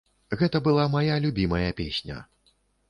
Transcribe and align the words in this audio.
Гэта 0.39 0.61
была 0.69 0.87
мая 0.95 1.19
любімая 1.27 1.71
песня. 1.83 2.17